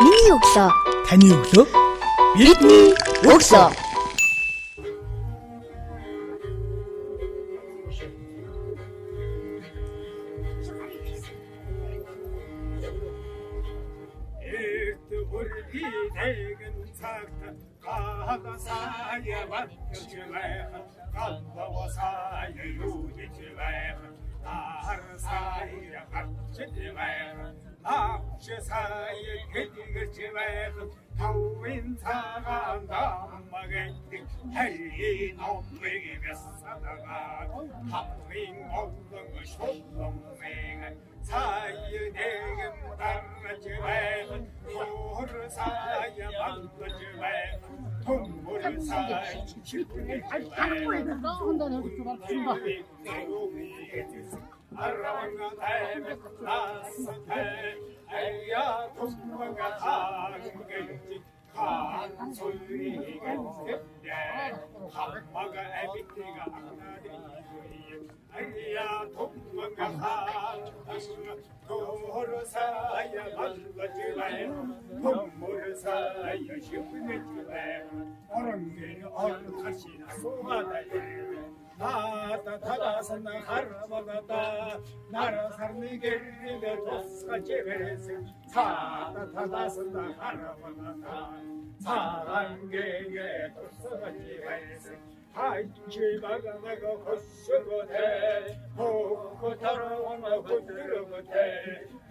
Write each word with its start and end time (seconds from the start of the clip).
Миний 0.00 0.32
өглөө. 0.36 0.68
Таны 1.08 1.30
өглөө. 1.32 1.66
Бидний 2.36 2.92
өглөө. 3.24 3.85
옹맹이 35.38 36.18
몇사다가 36.18 37.48
합행 37.90 38.66
라스테 56.40 57.76
에야 58.12 58.88
동방가 58.94 59.76
타르게 59.78 60.98
지. 61.08 61.35
한 61.56 62.32
소리가 62.34 63.34
내 63.64 64.52
밥마가 64.92 65.82
애비띠가 65.82 66.44
악나들이 66.52 68.08
아니야 68.30 69.08
동방가 69.14 69.94
하나가 69.96 70.98
도로 71.66 72.44
사야 72.44 72.92
말라지네 73.34 74.46
동물을 75.02 75.74
사야 75.74 76.34
싶은 76.60 77.06
게 77.06 77.18
주네 77.22 77.86
어른 78.28 78.76
게 78.76 79.02
어른 79.10 79.56
다시나 79.62 80.14
소가다네 80.18 81.55
호드르고데 83.41 84.21
하라 90.21 90.55
타르만 90.55 91.03
호치 94.79 95.14
хайчи 95.36 96.06
багнаг 96.22 96.82
хоссготе 97.04 98.08
хохотарон 98.76 100.22
хөдөргөте 100.46 101.46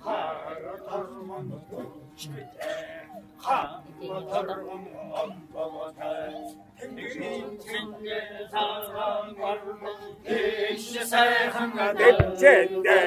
харатарман 0.03 1.47
хөчмите 1.69 2.69
харатарман 3.45 4.83
амбаготе 5.21 6.13
тэнгэрийн 6.77 7.49
чингээ 7.65 8.21
цагаан 8.53 9.27
гарна 9.39 9.91
ээш 10.37 10.85
сайхан 11.11 11.71
дэвчэдэ 11.99 12.99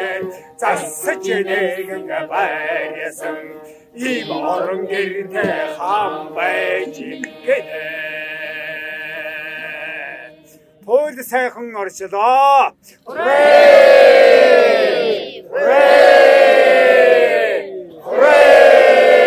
засаж 0.60 1.26
нэгэн 1.48 2.06
байясан 2.30 3.38
ийм 4.08 4.30
орон 4.52 4.82
гэртэ 4.90 5.46
хам 5.76 6.14
байж 6.36 6.96
гэнэ 7.46 8.08
Пол 10.88 11.12
сайхан 11.12 11.68
орчлоо. 11.76 12.72
Хүрээ! 13.04 13.28
Хүрээ! 18.04 19.18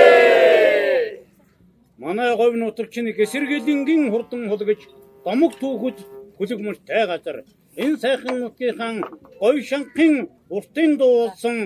Манай 2.02 2.32
говь 2.36 2.58
нутагчны 2.58 3.12
гэсэргэлэнгийн 3.14 4.10
хурдан 4.10 4.50
хулгаж 4.50 4.82
домог 5.26 5.54
түүхэд 5.62 5.98
хүлэг 6.38 6.60
мөртэй 6.66 7.04
газар 7.06 7.38
энэ 7.78 8.02
сайхан 8.04 8.36
нутгийнхаа 8.42 8.94
говь 9.42 9.62
шанхын 9.70 10.14
уртын 10.50 10.92
дуулсан 10.98 11.58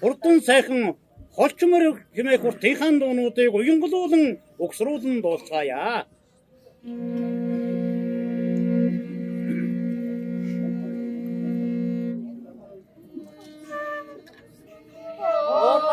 хурдан 0.00 0.36
сайхан 0.48 0.96
холчмор 1.36 2.00
хэмээх 2.16 2.42
уртынхаа 2.48 2.92
дуунуудыг 2.96 3.52
уянгалуулан 3.52 4.24
өгсрүүлэн 4.64 5.16
дуусгаая. 5.20 6.08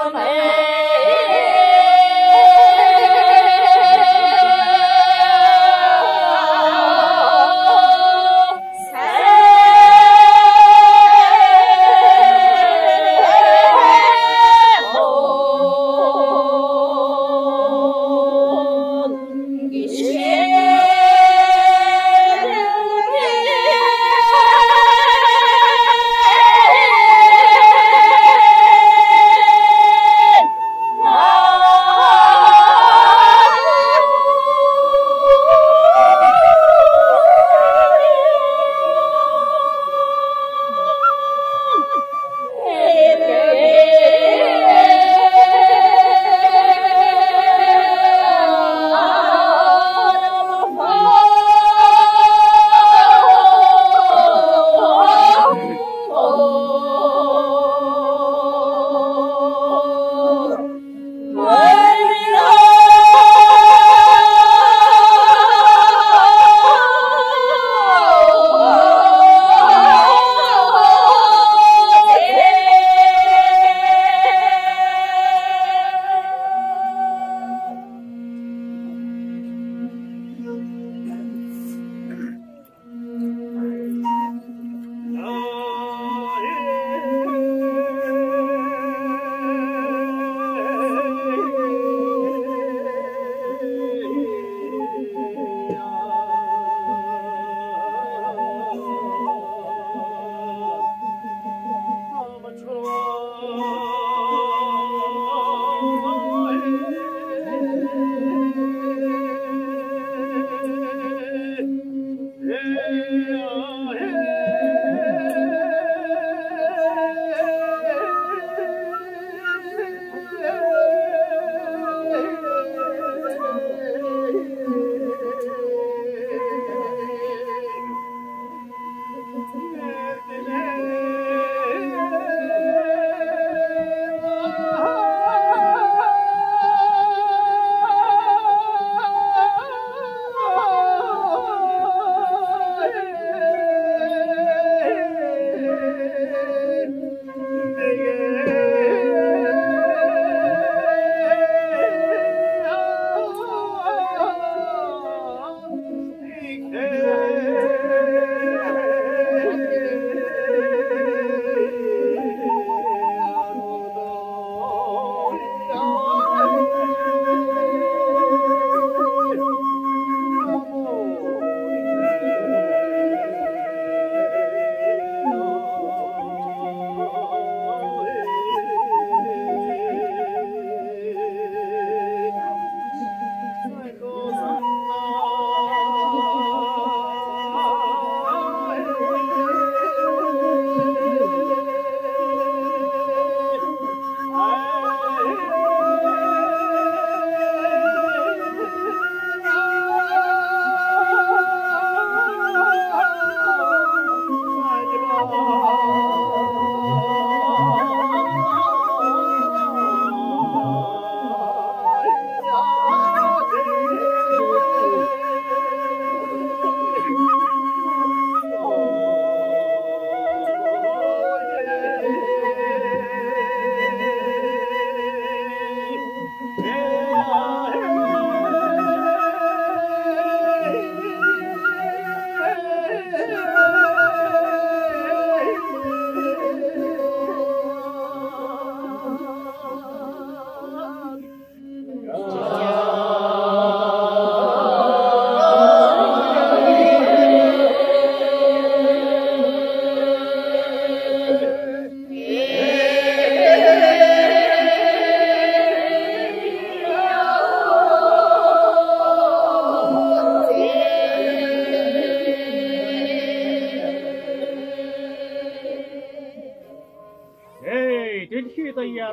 감 0.01 0.12
사. 0.13 1.00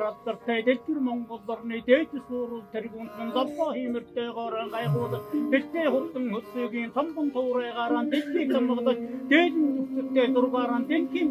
Батартай 0.09 0.61
дэлгэр 0.67 1.01
Монгол 1.09 1.43
орны 1.55 1.79
дээд 1.89 2.11
суурал 2.29 2.65
тэргүүнд 2.73 3.13
долоо 3.37 3.71
хиймэртэй 3.77 4.29
горон 4.39 4.69
гайхуулах 4.75 5.25
дэлтэй 5.53 5.87
хурдан 5.93 6.27
хөсөгийн 6.35 6.91
томбон 6.97 7.29
туурайгаараа 7.37 8.05
дэлхийг 8.13 8.51
хамгаалж 8.55 9.01
дээдэн 9.31 9.67
зүгтээ 9.95 10.27
зургаараа 10.35 10.81
дэлхийн 10.91 11.29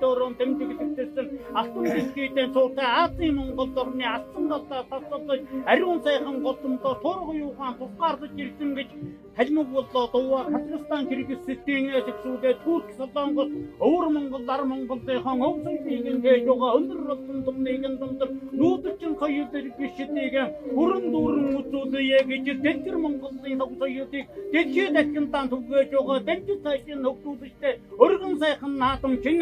доорон 0.00 0.34
тэмдэглэгдсэн 0.38 1.26
алтан 1.60 1.84
дэлхийдээ 1.94 2.46
цуутай 2.54 2.88
Азийн 3.02 3.34
Монгол 3.38 3.72
орны 3.82 4.04
алтан 4.16 4.44
талаа 4.52 4.82
тасалж 4.90 5.42
ариун 5.72 6.00
сайхан 6.06 6.36
голомдоо 6.46 6.94
тургуу 7.04 7.34
юухан 7.46 7.74
тусгаарлаж 7.80 8.34
ирсэн 8.44 8.70
гэж 8.78 8.90
Халимаг 9.36 9.68
боллоо 9.72 10.06
дууа 10.12 10.40
Казахстан 10.44 11.06
Кыргызстан 11.08 11.84
эсэксүүдээ 11.98 12.54
Турк 12.64 12.88
Солонгос 12.98 13.50
өвөр 13.86 14.06
Монгол 14.14 14.50
ар 14.54 14.62
Монголынхон 14.70 15.38
өвсөн 15.48 15.76
хийж 15.84 16.06
байгаа 16.24 16.76
өндөр 16.78 17.00
болсон 17.08 17.38
томныг 17.46 17.82
дундор 18.00 18.28
нүүдчин 18.60 19.12
хоёр 19.20 19.46
дэргэштэйг 19.52 20.34
бүрэн 20.76 21.04
дүүрэн 21.12 21.48
үзүүлээ 21.60 22.22
гэж 22.30 22.46
Дэлгэр 22.64 22.96
Монголын 23.04 23.58
тог 23.60 23.72
соёлыг 23.80 24.26
дэлхийд 24.52 24.92
дахин 24.96 25.26
таан 25.32 25.46
түгээж 25.52 25.90
байгаа 25.96 26.18
дэлгэр 26.28 26.58
цаашин 26.64 27.00
нөхцөлтэй 27.02 27.74
өргөн 28.04 28.34
сайхан 28.42 28.72
наадамчин 28.82 29.38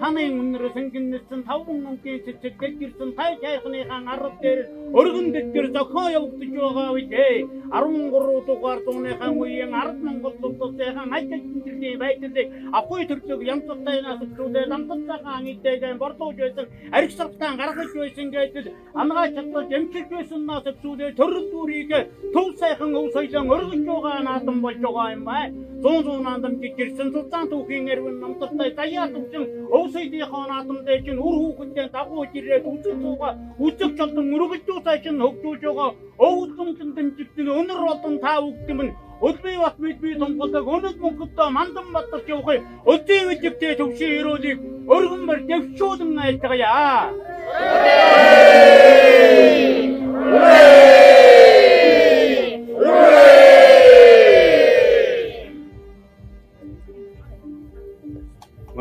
таны 0.00 0.24
өнөр 0.40 0.64
сэнгэнсэн 0.74 1.40
таван 1.48 1.78
мөнгөний 1.86 2.20
цэцэг 2.26 2.54
дэлгэрсэн 2.60 3.10
тай 3.18 3.32
чайхныхан 3.42 4.04
ард 4.14 4.36
дээр 4.42 4.60
өргөн 4.98 5.28
дэлгэр 5.34 5.66
зохио 5.76 6.04
явагдаж 6.18 6.50
байгаа 6.56 6.88
үедээ 6.96 7.34
13 7.72 8.46
дугаар 8.46 8.80
дууныхан 8.86 9.32
үеийн 9.40 9.74
ард 9.82 9.98
Монгол 10.06 10.34
улсынхан 10.42 11.12
ажил 11.18 11.42
тэмдэглэлийн 11.42 11.98
байдлыг 12.02 12.48
авахгүй 12.78 13.02
төрлөг 13.10 13.40
янзтай 13.52 13.98
нас 14.06 14.20
зүйлээ 14.36 14.66
ламтцаахан 14.72 15.34
ангидтэйгэн 15.38 15.98
бордууж 16.02 16.36
байсан 16.44 16.66
аригсартан 16.96 17.56
гаргаж 17.60 17.90
байсан 17.96 18.28
гэдэг 18.34 18.66
ангаа 19.00 19.26
чадвар 19.34 19.64
эмчилж 19.76 20.10
байсан 20.16 20.42
нас 20.46 20.64
зүйлээ 20.82 21.16
төрөл 21.18 21.46
дүрийг 21.52 21.90
төв 22.34 22.48
сайхан 22.60 22.92
өв 23.00 23.06
соёлон 23.14 23.50
өргөж 23.54 23.82
байгаа 23.88 24.18
наадам 24.28 24.58
болж 24.64 24.78
байгаа 24.84 25.12
юм 25.16 25.24
бай. 25.30 25.44
Зүүн 25.82 26.02
зүүн 26.06 26.22
наадам 26.26 26.52
жижигэрсэн 26.60 27.12
цуцаан 27.14 27.46
түүхийн 27.52 27.90
эрвэн 27.92 28.16
намтартай 28.20 28.70
даяа 28.78 29.06
төвчин 29.12 29.44
өв 29.76 29.85
соёлынхоо 29.94 30.44
наадам 30.50 30.78
дээр 30.86 31.00
чинь 31.04 31.24
үр 31.26 31.36
хүүхэдтэй 31.40 31.88
дагууж 31.94 32.30
ирээд 32.38 32.64
үзэг 32.72 32.94
цууга 33.02 33.30
үзэг 33.64 33.90
чолдон 33.98 34.34
өргөж 34.34 34.62
цааш 34.84 35.04
нь 35.12 35.22
хөгжүүлж 35.24 35.62
байгаа. 35.66 35.90
Өв 36.26 36.38
томчин 36.56 36.90
дэмжигдэн 36.96 37.48
өнөр 37.60 37.80
болон 37.88 38.14
та 38.24 38.32
үгдэм 38.48 38.80
нь 38.86 38.92
Өдбий 39.16 39.56
бат 39.56 39.78
мэдбий 39.80 40.14
томголдог 40.20 40.66
өнөд 40.74 40.96
мөнгөдөө 41.00 41.48
мандан 41.56 41.86
батарч 41.94 42.26
явах 42.28 42.60
өдний 42.92 43.22
үдэгтэй 43.32 43.72
төвшин 43.80 44.12
өрөөлийг 44.20 44.60
өргөнмөр 44.92 45.40
дэвшүүлэн 45.48 46.20
айлтгая. 46.24 47.08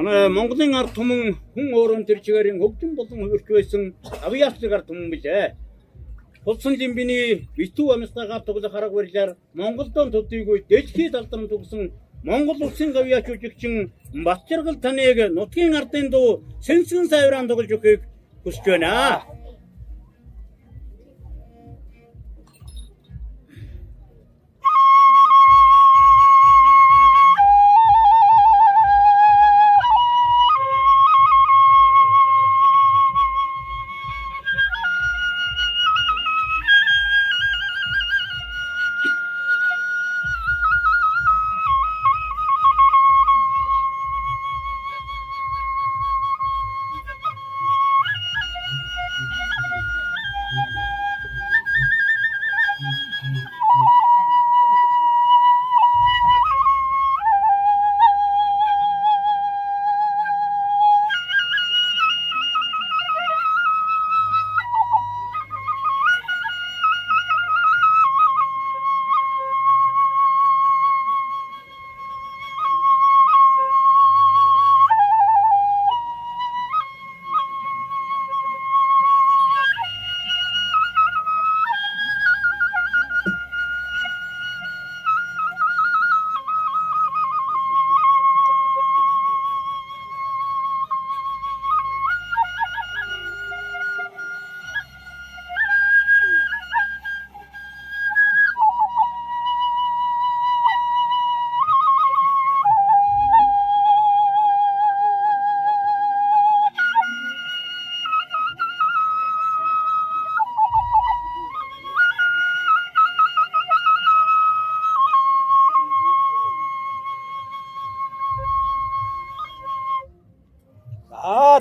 Манай 0.05 0.29
Монголын 0.29 0.75
ард 0.77 0.91
түмэн 0.93 1.33
хүн 1.53 1.67
өөрөнд 1.73 2.05
төр 2.05 2.19
чигээрийн 2.25 2.59
хөгжин 2.61 2.91
болон 2.93 3.25
хөвөрч 3.25 3.47
байсан 3.49 3.81
авьяасчиг 4.27 4.71
ард 4.71 4.85
түмэн 4.85 5.09
билээ. 5.09 5.57
Тулсан 6.45 6.73
лимбиний 6.77 7.49
битүү 7.57 7.87
амьсгагаа 7.95 8.45
тоглох 8.45 8.73
хараг 8.75 8.93
барилаар 8.93 9.31
Монголдон 9.57 10.13
төдийгүй 10.13 10.69
дэлхийд 10.69 11.17
алдарн 11.17 11.49
төгсөн 11.49 11.89
Монгол 12.21 12.59
улсын 12.67 12.93
гавьяач 12.93 13.25
жүжигчин 13.25 13.73
Батчаргал 14.27 14.77
таныг 14.77 15.17
нутгийн 15.37 15.73
ардын 15.79 16.11
дуу 16.13 16.45
сэнсгэн 16.61 17.09
сайвраан 17.09 17.49
тоглож 17.49 17.73
өгөхийг 17.73 18.01
хүсэж 18.43 18.65
байна. 18.65 19.25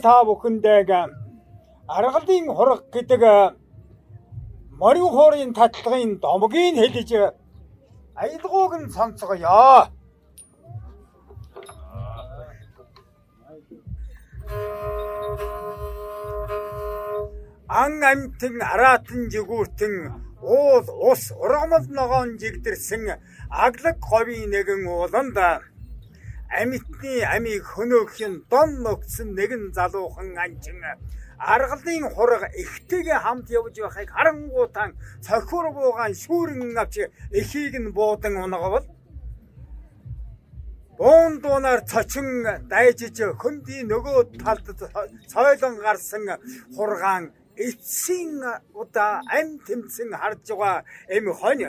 Та 0.04 0.20
бүхэндээ 0.28 0.80
аргалын 1.96 2.46
хураг 2.56 2.82
гэдэг 2.94 3.22
морин 4.80 5.08
хуурын 5.16 5.50
татлагын 5.58 6.12
домгийг 6.22 6.76
хэлж 6.82 7.10
аялгууг 8.22 8.72
нь 8.80 8.92
сонсгоё. 8.94 9.88
Ан 17.82 17.94
амтэн 18.10 18.56
араатан 18.72 19.20
жигүүртэн 19.32 19.94
уул 20.54 20.86
ус 21.10 21.22
ургамал 21.42 21.86
ногоон 21.98 22.30
жигдэрсэн 22.40 23.02
аглаг 23.64 23.96
говийн 24.10 24.50
нэгэн 24.52 24.82
ууланд 24.94 25.36
амьтны 27.04 27.24
амийг 27.36 27.64
хөнөөхин 27.74 28.34
дон 28.50 28.82
ногцсон 28.82 29.34
нэгэн 29.36 29.72
залуухан 29.76 30.36
анчин. 30.38 30.80
Аргалын 31.38 32.08
хураг 32.14 32.42
ихтэйгээ 32.62 33.18
хамт 33.24 33.50
явж 33.50 33.76
байхыг 33.80 34.10
харангуутан 34.10 34.90
цохиур 35.20 35.66
буугаан 35.76 36.14
шүүрэн 36.14 36.76
авч 36.82 36.96
эхийг 37.40 37.74
нь 37.80 37.92
буудан 37.96 38.36
унгавал. 38.44 38.86
Бон 40.98 41.40
дуунаар 41.42 41.80
цочин 41.90 42.28
дайжиж 42.70 43.18
хөндөй 43.42 43.80
нөгөө 43.84 44.18
талд 44.40 44.66
цойлон 45.32 45.74
гарсан 45.84 46.24
хургаан 46.76 47.24
эцсийн 47.56 48.40
удаа 48.80 49.20
ам 49.38 49.48
тэмцэн 49.66 50.10
харж 50.20 50.46
байгаа 50.48 50.84
эм 51.16 51.26
хонь 51.40 51.64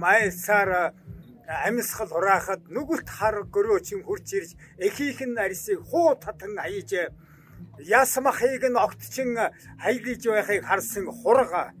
хүү 0.00 0.02
майсаар 0.02 0.94
амьсгал 1.66 2.08
хураахад 2.08 2.62
нүгэлт 2.70 3.08
хар 3.08 3.44
гөрөө 3.54 3.80
чин 3.86 4.00
хурч 4.04 4.28
ирж 4.38 4.50
эхийнх 4.78 5.20
нь 5.26 5.38
арьсыг 5.44 5.80
хуу 5.90 6.14
татан 6.14 6.58
аяж 6.58 6.90
ясмахыг 7.78 8.64
нь 8.70 8.82
огтчин 8.86 9.30
хайлж 9.82 10.22
байхыг 10.26 10.64
харсан 10.64 11.06
хурга 11.20 11.72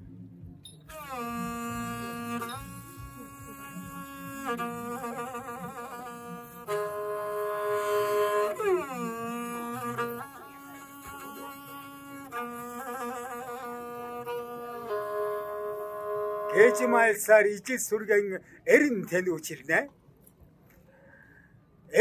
Гэжмайлсаар 16.60 17.46
ижил 17.56 17.80
сүргэн 17.88 18.26
эрен 18.74 18.98
тань 19.08 19.32
үчирнэ. 19.32 19.80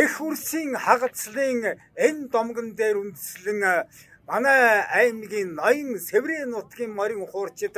Эх 0.03 0.13
үрсийн 0.27 0.75
хагацлын 0.75 1.79
энэ 1.95 2.27
домгон 2.33 2.75
дээр 2.75 2.97
үндэслэн 2.99 3.59
манай 4.27 4.83
аймгийн 4.99 5.55
ноён 5.55 5.89
Сэврийн 6.07 6.51
нутгийн 6.51 6.91
морин 6.91 7.23
хуурчид 7.31 7.75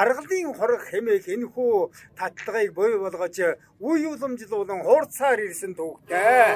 аргалын 0.00 0.52
хорог 0.58 0.82
хэмээх 0.84 1.24
энэхүү 1.34 1.72
татлагыг 2.18 2.70
бой 2.76 2.92
болгож 3.00 3.36
үе 3.88 4.06
уламжлуулан 4.12 4.80
хуурцаар 4.84 5.40
ирсэн 5.48 5.72
төвхтэй. 5.78 6.52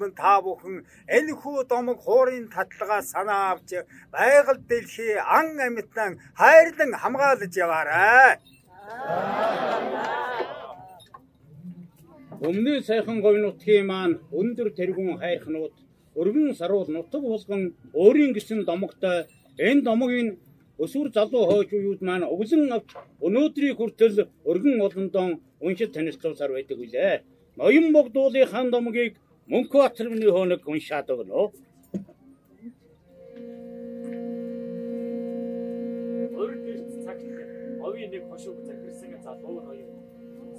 Мань 0.00 0.16
та 0.22 0.34
бүхэн 0.44 0.76
энэ 1.16 1.32
хүү 1.40 1.58
домог 1.72 1.98
хуурын 2.04 2.46
татлагаа 2.54 3.02
санаа 3.12 3.44
авч 3.52 3.70
байгаль 4.14 4.62
дэлхий 4.70 5.14
ан 5.38 5.48
амьтан 5.66 6.12
хайрлан 6.40 6.92
хамгаалж 7.02 7.54
яваарай. 7.64 8.30
Өмнө 12.48 12.74
сайхан 12.88 13.18
говь 13.24 13.38
нутгийн 13.44 13.86
маань 13.92 14.14
өндөр 14.40 14.68
тэргүүн 14.78 15.20
хайрхнууд 15.22 15.74
өргөн 16.20 16.54
саруул 16.60 16.88
нутаг 16.90 17.22
булган 17.32 17.62
өөрийн 18.02 18.32
гисэн 18.36 18.60
домогтой 18.70 19.18
энэ 19.68 19.84
домогийн 19.88 20.28
өсвөр 20.84 21.08
залуу 21.16 21.44
хойч 21.50 21.70
уууд 21.76 22.00
маань 22.08 22.24
өглөн 22.34 22.72
авч 22.76 22.90
өнөөдрийг 23.26 23.76
хүртэл 23.78 24.16
өргөн 24.50 24.76
олондон 24.86 25.30
уншид 25.66 25.92
танилцуулсаар 25.92 26.52
байдаг 26.56 26.78
үлээ. 26.84 27.14
Ноён 27.60 27.86
богдуулын 27.96 28.50
хан 28.52 28.66
домгийг 28.72 29.14
Мөнхбаатарын 29.50 30.22
хоног 30.34 30.68
уншаад 30.72 31.08
өгнө. 31.12 31.44
Өрг 36.42 36.60
гэрч 36.66 36.92
цагт 37.04 37.24
овийн 37.86 38.10
нэг 38.14 38.24
хошууг 38.30 38.58
захирсан 38.68 39.16
залуу 39.26 39.58
ноён 39.66 39.90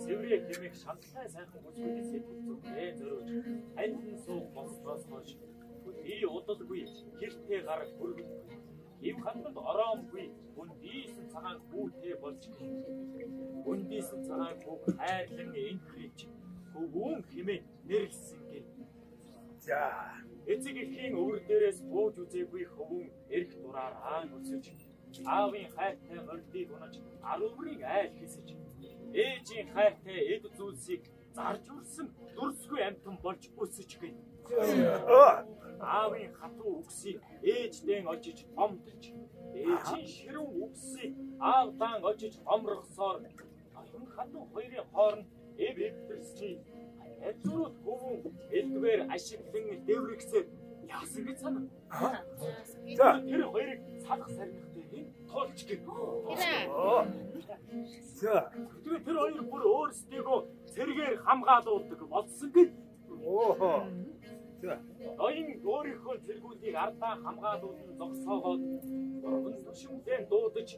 Сэврээ 0.02 0.40
хэмээх 0.48 0.76
шаналтай 0.84 1.28
сайхан 1.36 1.62
бүсгүйдээс 1.64 2.12
зүгтээ 2.48 2.90
зөрөөж 3.00 3.30
альбин 3.82 4.18
сууг 4.26 4.46
болсоос 4.56 5.04
хойш 5.12 5.30
би 6.04 6.16
удалгүй 6.36 6.84
гэртээ 7.20 7.62
гар 7.68 7.82
хөргөн 7.96 8.30
Ив 9.02 9.18
хандад 9.24 9.58
ороомгүй. 9.70 10.26
Үндийсэн 10.62 11.26
цагаан 11.34 11.60
хүүтэй 11.70 12.14
болж. 12.22 12.44
Үндийсэн 13.72 14.22
цагаан 14.28 14.58
хүүг 14.62 14.84
хайрлан 15.00 15.52
энхрэж 15.70 16.18
хөвүүн 16.74 17.20
хэмээн 17.32 17.64
нэрлсэн. 17.90 18.41
За 19.62 19.77
Эцэг 20.50 20.75
эхийн 20.84 21.13
өвөр 21.22 21.39
дээрээс 21.46 21.80
бууж 21.91 22.15
үзээгүй 22.24 22.65
хөвүүн 22.74 23.08
эрх 23.30 23.51
дураараа 23.62 24.25
өсөж 24.38 24.65
аавын 25.38 25.68
хайртай 25.75 26.20
мордыг 26.25 26.70
унаж 26.75 26.96
аруугийн 27.32 27.84
айл 27.98 28.13
хэсэж 28.20 28.48
ээжийн 29.13 29.68
хайртай 29.75 30.20
эд 30.34 30.44
зүйлсийг 30.58 31.03
зарж 31.38 31.65
үрсэн 31.77 32.08
дүрсгүй 32.36 32.82
амтан 32.89 33.15
болж 33.24 33.44
өсөж 33.63 33.91
гин. 34.01 34.15
Аавын 35.98 36.34
хатуу 36.39 36.72
үгсийг 36.82 37.18
ээждэн 37.53 38.06
очиж 38.13 38.39
омдож 38.63 39.03
ээжийн 39.53 40.08
ширүүн 40.15 40.51
үгсийг 40.65 41.13
аавдан 41.53 42.00
очиж 42.12 42.34
омрохсоор 42.56 43.18
ноён 43.22 44.06
хатуу 44.15 44.44
хоёрын 44.53 44.89
хооронд 44.94 45.27
эв 45.68 45.75
эвдэрсний 45.88 46.56
Эцрүүд 47.30 47.74
хөвөн 47.84 48.18
элдвэр 48.58 49.00
ашиглан 49.16 49.66
дэврэгсээр 49.88 50.46
яасан 50.90 51.24
гэж 51.28 51.38
санаа. 51.44 51.63
За. 52.98 53.08
Тэр 53.30 53.42
хоёрыг 53.54 53.82
салах 54.06 54.30
сарнихтай 54.38 54.86
ин 54.98 55.06
тоолч 55.30 55.60
гин. 55.68 55.82
за. 58.22 58.51
Тэгээ 58.84 59.06
тэр 59.06 59.18
хоёр 59.22 59.42
бүр 59.51 59.63
өөрсдийгөө 59.75 60.40
цэргээр 60.74 61.16
хамгаалуулдаг 61.25 62.01
болсон 62.10 62.50
гин. 62.56 62.70
оо 63.25 63.86
за. 64.62 64.74
Ноён 65.18 65.48
өөрийнхөө 65.74 66.16
цэргүүдийг 66.25 66.75
ардаа 66.86 67.13
хамгаалуулан 67.24 67.98
зогсоогоод 68.00 68.62
дөрвөн 69.22 69.56
төшөмдөө 69.66 70.20
дуудаж 70.32 70.70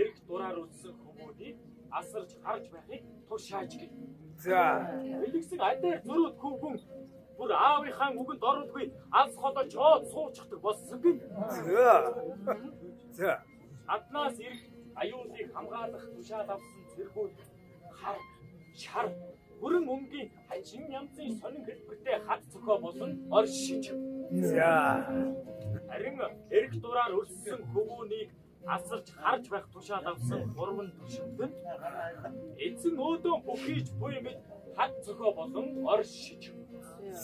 эрг 0.00 0.16
дураар 0.28 0.56
үтсэн 0.64 0.94
хүмүүнийг 1.02 1.56
асарч 1.98 2.30
харж 2.44 2.64
байхыг 2.74 3.02
тушааж 3.28 3.72
гин. 3.80 3.92
За. 4.44 4.62
Элэгсэг 5.26 5.60
адаар 5.70 6.00
зөрүүд 6.06 6.36
хүүхэн 6.40 6.74
бүр 7.38 7.50
аавынхаа 7.68 8.10
үгэнд 8.20 8.42
оролгүй 8.50 8.84
алс 9.20 9.36
холоо 9.42 9.64
жоод 9.74 10.04
суучихдаг 10.12 10.60
болсон 10.66 10.98
гин. 11.02 11.18
за. 11.66 11.92
За. 13.18 13.30
Аднаас 13.94 14.36
ирэх 14.40 14.60
аюулыг 15.02 15.48
хамгаалах 15.54 16.04
тушаал 16.14 16.50
авсан 16.54 16.82
цэргүүд 16.94 17.34
хар 18.00 18.18
шар 18.82 19.06
бүрэн 19.60 19.86
өнгийн 19.94 20.28
хажин 20.48 20.84
янзын 20.98 21.36
сонин 21.40 21.64
хэлбэртэй 21.64 22.16
хад 22.26 22.42
цохоо 22.52 22.78
болон 22.86 23.10
оршиж. 23.38 23.84
За. 24.52 24.70
Харин 25.88 26.16
эрг 26.58 26.72
дураар 26.82 27.12
өрссөн 27.18 27.60
хөвүүнийг 27.72 28.30
асарч 28.66 29.06
харж 29.20 29.44
байх 29.52 29.66
тушаал 29.72 30.06
авсан 30.12 30.42
гурван 30.56 30.88
төшөмдөнд 30.98 31.54
эзэн 32.66 32.96
өөдөө 33.08 33.36
бүхийж 33.46 33.86
буй 34.00 34.16
мэд 34.26 34.38
хад 34.76 34.92
цохоо 35.04 35.32
болон 35.38 35.66
оршиж 35.94 36.42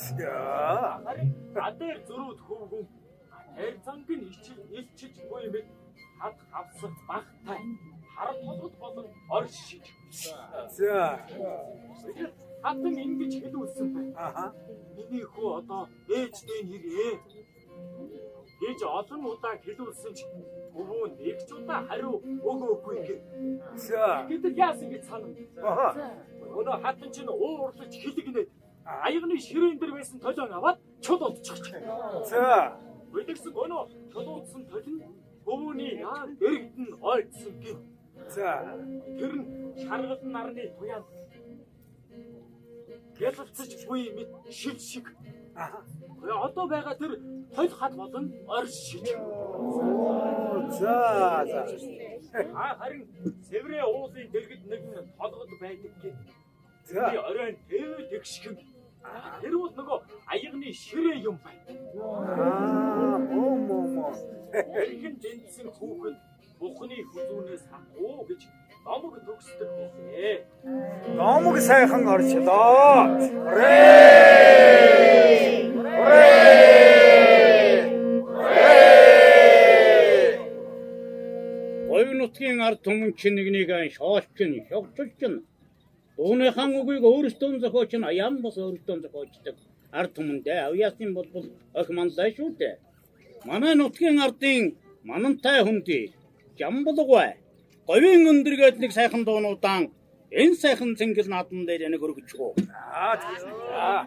за 0.07 0.33
харин 1.05 1.31
адэр 1.69 1.97
зөрүүд 2.09 2.41
хөвгүн 2.47 2.87
тэр 3.57 3.75
занг 3.85 4.09
нь 4.19 4.27
ичил 4.31 4.61
илчиж 4.79 5.15
буй 5.31 5.45
мэд 5.55 5.67
хад 6.21 6.37
хавсах 6.53 6.97
багтай 7.09 7.61
хард 8.17 8.39
толгод 8.45 8.75
болон 8.83 9.07
оршиж 9.29 9.85
за. 10.77 11.21
Хатан 12.63 12.97
ингэж 13.05 13.33
хэлүүлсэн 13.43 13.89
бай. 13.95 14.07
аха. 14.27 14.47
Миний 14.97 15.27
хүү 15.33 15.49
одоо 15.59 15.83
ээжтэй 16.09 16.61
нэрээ. 16.71 17.15
Гэж 18.61 18.81
олон 18.83 19.23
удаа 19.29 19.55
хэлүүлсэн 19.61 20.13
ч 20.17 20.25
өвөө 20.73 21.21
нэг 21.21 21.39
ч 21.45 21.51
удаа 21.53 21.85
хариу 21.89 22.21
өгөөгүй 22.41 22.97
гэх. 23.05 23.21
за 23.77 24.25
Гэтэл 24.29 24.57
яасан 24.57 24.89
гэж 24.93 25.03
санав. 25.05 25.37
Өнөө 26.57 26.77
хатан 26.81 27.11
чинь 27.13 27.29
уурлаж 27.29 27.93
хилэгнээд 27.93 28.49
аягны 28.87 29.37
ширээн 29.37 29.79
дээр 29.79 29.93
байсан 29.93 30.19
толион 30.21 30.53
аваад 30.57 30.79
чул 31.05 31.21
удчихч. 31.21 31.65
за 32.31 32.77
Үлдсэн 33.13 33.53
өнөө 33.53 33.83
чулуудсан 34.13 34.63
толин 34.73 34.97
өвөөний 35.45 35.93
яа 36.01 36.25
дэрэгдэн 36.41 36.89
ойдсон 37.01 37.55
гин. 37.61 37.79
за 38.29 38.49
Тэр 39.19 39.33
нь 39.37 39.45
шаргал 39.85 40.23
нарны 40.25 40.65
туяан. 40.79 41.05
Гэлэлцэж 43.19 43.87
буй 43.89 44.03
мэд 44.17 44.31
шив 44.51 44.77
шиг. 44.81 45.07
Тэгээ 45.57 45.96
одоо 46.23 46.67
байгаа 46.67 46.95
тэр 46.95 47.13
толь 47.55 47.71
хад 47.71 47.93
болон 47.97 48.33
оршиж. 48.49 49.07
за 50.79 51.45
за 51.47 51.61
Аа 52.55 52.75
харин 52.79 53.07
Сэврээ 53.49 53.85
уулын 53.85 54.29
дэргэд 54.33 54.63
нэг 54.67 54.83
толгод 55.19 55.51
байдаг. 55.61 55.93
Би 56.03 56.13
за 56.85 57.21
оройн 57.29 57.57
тэвэ 57.69 58.09
тэгшгэн. 58.11 58.57
Тэр 59.41 59.55
бол 59.59 59.73
нөгөө 59.79 59.99
аягны 60.33 60.73
ширээ 60.73 61.19
юм 61.29 61.39
байна. 61.45 61.73
аа 62.43 63.19
мо 63.19 63.49
мо 63.69 63.79
мо 63.95 64.07
Эргэн 64.53 65.15
дэнсэн 65.23 65.69
хүүхэд 65.77 66.17
Бухны 66.59 66.97
хүзүүнээс 67.13 67.65
хангуу 67.71 68.25
гэж 68.29 68.43
номог 68.87 69.15
төгсдөг 69.27 69.71
билээ. 69.77 70.37
Номог 71.19 71.57
сайхан 71.69 72.03
орчлоо. 72.15 73.19
Хүрээ! 73.51 74.87
Хүрээ! 75.97 76.67
Говь 81.91 82.13
нутгийн 82.21 82.59
ард 82.67 82.81
түмэн 82.87 83.11
чинь 83.19 83.37
нэгнийг 83.37 83.71
ан 83.75 83.91
шоолч 83.97 84.27
чинь 84.39 84.57
шогчч 84.71 85.11
чинь 85.21 85.39
Дууныхан 86.17 86.71
үгийг 86.79 87.05
өөрөөсөө 87.11 87.59
зохиоч 87.63 87.93
нь 87.99 88.09
аян 88.11 88.35
бас 88.45 88.57
өөрөөсөө 88.57 88.97
зохиочдаг. 89.05 89.57
Ард 89.99 90.11
түмэндээ 90.17 90.59
авьяасны 90.69 91.11
болбол 91.13 91.47
өх 91.81 91.89
мандаа 91.91 92.29
шүү 92.37 92.51
дээ. 92.61 92.75
Манай 93.49 93.75
нутгийн 93.75 94.23
ардын 94.25 94.65
манантай 95.09 95.59
хүндий 95.67 96.05
Жамбалгай 96.59 97.31
говийн 97.89 98.27
өндөргээд 98.31 98.77
нэг 98.83 98.93
сайхан 98.99 99.23
дуунуудаан 99.25 99.85
энэ 100.31 100.57
сайхан 100.63 100.91
цэнгэл 100.99 101.31
наадам 101.31 101.67
дээр 101.67 101.89
нэг 101.91 102.03
өргөж 102.07 102.31
гоо. 102.39 102.53
Аа 102.93 103.15
за. 103.23 104.07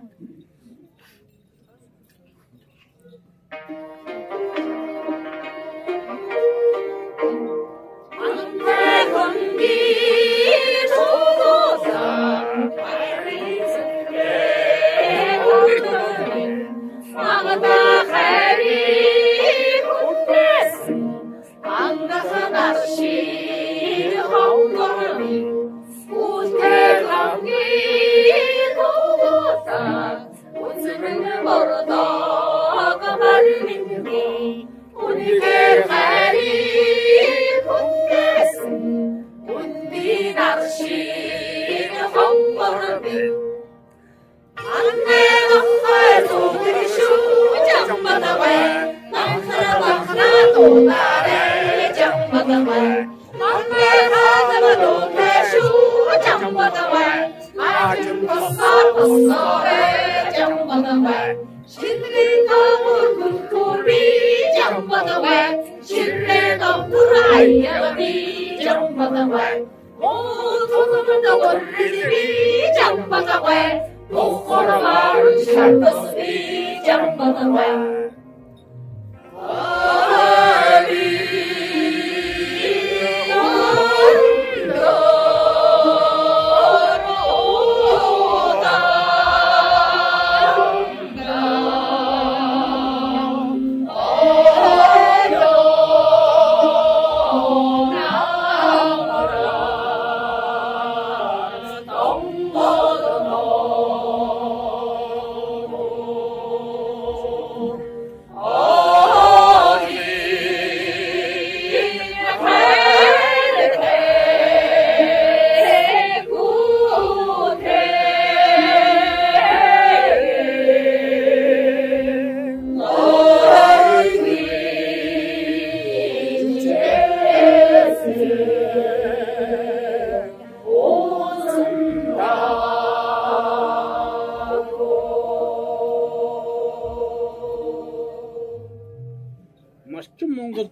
na 48.23 48.31
we 48.41 48.55
nam 49.13 49.31
khana 49.45 49.71
bang 49.81 50.01
khana 50.07 50.27
ta 50.55 51.03
re 51.27 51.41
chang 51.97 52.19
bang 52.31 52.47
na 52.51 52.59
we 52.69 52.81
nam 53.39 53.59
ve 53.75 53.91
tha 54.13 54.23
ta 54.49 54.57
ma 54.65 54.73
do 54.81 54.93
the 55.17 55.29
shu 55.51 55.63
chang 56.25 56.45
bang 56.57 56.73
na 56.77 56.83
we 56.93 57.05
ma 57.59 57.69
chung 58.03 58.23
ko 58.29 58.37
sa 58.57 58.71
ko 58.95 59.05
so 59.29 59.43
re 59.67 59.83
chang 60.37 60.57
bang 60.69 60.83
na 60.87 60.95
we 61.05 61.19
shin 61.73 61.99
ri 62.13 62.27
ta 62.49 62.59
mu 62.83 62.95
kun 63.19 63.35
ko 63.51 63.63
ri 63.87 64.03
chang 64.55 64.79
bang 64.89 65.05
na 65.09 65.17
we 65.25 65.37
shin 65.89 66.09
re 66.29 66.39
ta 66.63 66.71
pu 66.89 66.99
rai 67.13 67.45
ya 67.65 67.75
ri 67.99 68.13
chang 68.63 68.85
bang 68.97 69.13
na 69.19 69.23
we 69.35 69.47
mo 70.01 70.13
thu 70.71 70.79
thu 70.91 70.99
thu 71.07 71.15
ta 71.27 71.33
ko 71.43 71.51
ri 71.77 71.87
ri 72.11 72.25
chang 72.79 72.99
bang 73.13 73.25
na 73.31 73.37
we 73.47 73.61
mo 74.17 74.25
ko 74.49 74.57
ra 74.71 74.77
ma 74.87 74.97
ru 75.21 75.33
shan 75.53 75.81
ta 75.85 75.91
si 76.09 76.35
chang 76.85 77.07
bang 77.17 77.33
na 77.39 77.45
we 77.55 77.98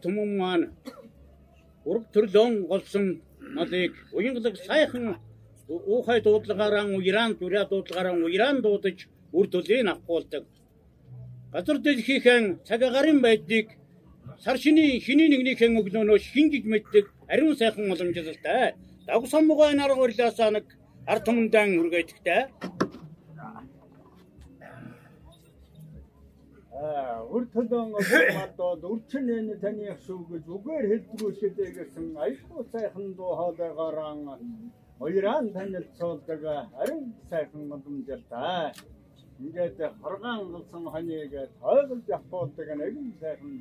түмэн 0.04 0.30
маань 0.40 0.66
ураг 1.90 2.06
төрлөн 2.14 2.54
голсон 2.72 3.06
малыг 3.58 3.94
уянгалаг 4.18 4.56
сайхан 4.68 5.06
уухай 5.68 6.20
дуудлагаараа 6.22 6.86
уяран 6.98 7.32
дүрэ 7.40 7.62
дуудлагаараа 7.72 8.16
уяран 8.26 8.56
дуудаж 8.62 8.98
үр 9.38 9.46
төлөйн 9.54 9.88
авахулдаг. 9.92 10.44
Газар 11.54 11.78
дэлхийхэн 11.86 12.44
цаг 12.68 12.82
агарын 12.88 13.20
байдгийг 13.22 13.68
сар 14.44 14.58
шиний 14.64 15.00
шиний 15.06 15.28
нэгнийхэн 15.30 15.78
өглөөнөө 15.80 16.20
шинжиж 16.32 16.64
мэддэг 16.72 17.06
ариун 17.32 17.56
сайхан 17.58 17.92
уламжлалтай. 17.92 18.76
Дагсан 19.08 19.44
мугай 19.48 19.74
нарга 19.76 20.02
урлаасаа 20.06 20.50
нэг 20.52 20.66
ард 21.12 21.24
түмэндэн 21.28 21.80
үргээдэгтэй. 21.82 22.42
Аа, 26.78 27.24
үр 27.34 27.46
төлөн 27.54 27.94
мадод 28.38 28.84
үрчин 28.86 29.30
энэ 29.36 29.56
таны 29.62 29.94
шүү 30.06 30.20
гэж 30.30 30.46
үгээр 30.56 30.86
хэлдэггүй 30.92 31.32
шидэ 31.40 31.66
гэсэн 31.78 32.08
аюулгүй 32.26 32.64
сайхан 32.74 33.08
дуу 33.18 33.32
хоолойгоорон 33.40 34.20
хоёран 35.00 35.46
танилцуулдаг 35.56 36.42
ариун 36.82 37.06
сайхан 37.30 37.64
модомжлтай. 37.72 38.78
Ингээд 39.42 39.80
хоргаан 40.04 40.42
голсон 40.54 40.84
хоньёг 40.94 41.34
тойлж 41.62 42.06
явуулдаг 42.18 42.70
нэгэн 42.80 43.10
сайхан 43.22 43.54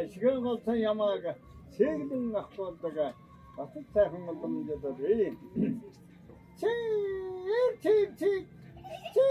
танилцуулъя. 0.00 0.08
Шигэн 0.08 0.42
голсон 0.42 0.76
ямааг 0.76 1.36
цэглэн 1.76 2.36
авахдаг 2.36 3.14
бас 3.56 3.70
сайхан 3.92 4.26
боломжтой 4.26 4.92
бий. 4.98 5.38
Чи 6.58 6.68
чи 7.82 7.92
чи 8.18 8.46
чи 9.14 9.26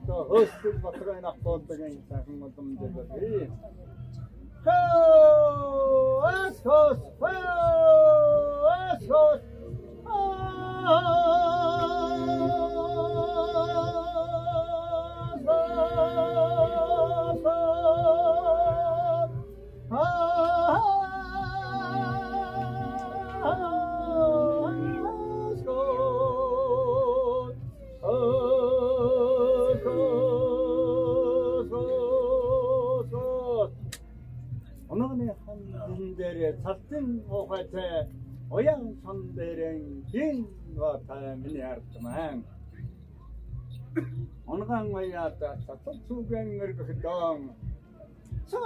нах 0.08 1.38
болдог 1.44 1.80
юм 1.80 2.02
сайхан 2.10 2.40
боломжтой 2.40 3.06
бий. 3.20 3.52
Хөө! 4.64 6.24
Ас 6.32 6.58
хөөс! 6.64 7.00
Хөө! 7.20 7.36
Ас 8.74 9.02
хөөс! 9.08 9.42
Цалтын 37.04 37.24
ухаатай 37.30 38.08
уян 38.56 38.84
сан 39.04 39.18
дээрэн 39.36 39.82
гин 40.12 40.38
ватай 40.76 41.36
миний 41.36 41.64
ардман 41.74 42.38
онган 44.52 44.86
маяата 44.92 45.50
цацал 45.66 45.98
цугэн 46.08 46.48
ngэргэх 46.58 46.90
дон 47.04 47.40
ца 48.50 48.60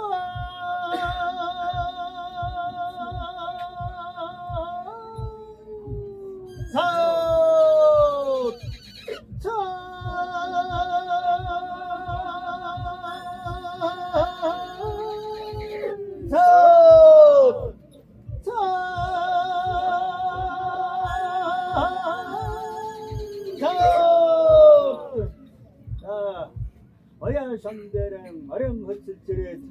шандэрэн 27.62 28.36
орон 28.54 28.78
хөцөлж 28.86 29.26
ирээд 29.32 29.62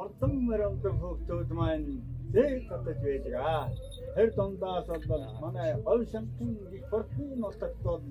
Ордон 0.00 0.32
мөрөндөө 0.48 0.92
хөөгтүүд 1.00 1.50
маань 1.58 1.88
зээл 2.32 2.64
татаж 2.68 2.98
байдаг. 3.04 3.70
Тэр 4.14 4.28
дундаас 4.36 4.88
бол 5.10 5.24
манай 5.42 5.70
хов 5.84 6.00
шамтын 6.12 6.50
их 6.76 6.84
бүртний 6.90 7.34
нутагт 7.42 7.78
бол 7.86 8.02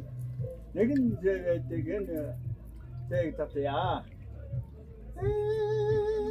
нэгэн 0.76 1.04
зээл 1.24 1.44
байдаг 1.48 1.86
энэ 1.98 2.20
зээл 3.10 3.38
татъя. 3.40 3.86
Эээ 5.22 6.31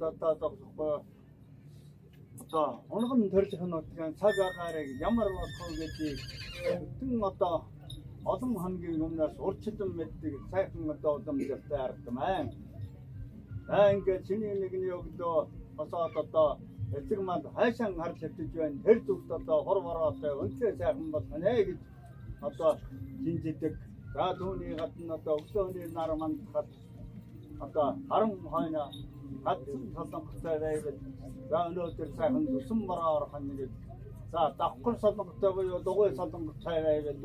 зээгэн 0.00 0.18
дотоод 0.20 0.40
тогсохгүй 0.40 0.94
одоо 2.40 2.66
унган 2.88 3.30
төржих 3.30 3.60
нутгийн 3.60 4.14
цаг 4.20 4.34
агаарыг 4.48 4.88
ямар 5.08 5.28
болох 5.38 5.68
вэ 5.68 5.86
гэдгийг 5.98 6.18
бүтэн 6.80 7.22
одоо 7.30 7.54
олон 8.32 8.54
хоногийн 8.62 9.04
өмнөөс 9.06 9.34
урчлан 9.48 9.90
мэддэг 9.98 10.34
сайхан 10.50 10.90
одоо 10.94 11.12
уламжлалтай 11.16 11.80
ардмаа. 11.86 12.42
За 13.68 13.92
ингээд 13.94 14.26
чиний 14.26 14.54
нэгний 14.62 14.92
өгдөө 15.00 15.36
босоод 15.76 16.14
одоо 16.24 16.48
эцэг 16.98 17.20
манд 17.28 17.44
хайшаан 17.56 17.94
харж 18.00 18.18
хэвтэж 18.20 18.50
байна. 18.60 18.82
Тэр 18.84 18.98
зүгт 19.06 19.30
одоо 19.38 19.58
хор 19.66 19.78
бороотой 19.86 20.32
өнцөө 20.42 20.70
сайхан 20.78 21.10
болох 21.14 21.38
нэ 21.44 21.52
гэж 21.68 21.78
одоо 22.48 22.70
шинжидэг 23.24 23.74
За 24.14 24.32
түүний 24.34 24.74
гадна 24.74 25.14
одоо 25.14 25.36
өглөөний 25.38 25.86
нар 25.94 26.10
мандхад 26.18 26.66
одоо 27.64 27.86
харан 28.08 28.32
хойно 28.52 28.84
гадсан 29.44 29.80
солонготой 29.94 30.56
байвал 30.64 30.96
за 31.50 31.58
өнөөдөр 31.68 32.08
сайхан 32.16 32.44
зүсэн 32.52 32.80
бороо 32.88 33.10
орох 33.16 33.34
нэг 33.40 33.70
за 34.32 34.40
давхар 34.58 34.94
солонготой 35.04 35.52
буюу 35.56 35.80
дугуй 35.86 36.10
солонготой 36.18 36.78
байвал 36.86 37.18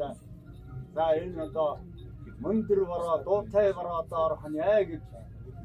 за 0.95 1.06
энэ 1.24 1.41
одоо 1.48 1.69
мөндөр 2.43 2.80
бороо 2.91 3.17
дуутай 3.26 3.74
бороо 3.78 3.98
одоо 4.04 4.19
орох 4.28 4.43
нь 4.50 4.58
яа 4.67 4.84
гэж 4.89 5.04